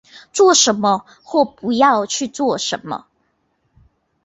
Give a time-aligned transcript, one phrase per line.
[0.33, 3.05] 做什么或不要去做什么